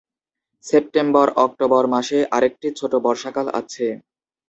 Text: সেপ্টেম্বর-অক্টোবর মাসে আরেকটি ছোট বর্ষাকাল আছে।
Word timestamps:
সেপ্টেম্বর-অক্টোবর 0.65 1.83
মাসে 1.93 2.19
আরেকটি 2.35 2.67
ছোট 2.79 2.93
বর্ষাকাল 3.05 3.47
আছে। 3.59 3.85